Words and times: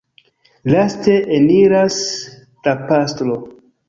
Laste 0.73 1.17
eniras 1.39 1.97
la 2.69 2.73
pastro. 2.89 3.37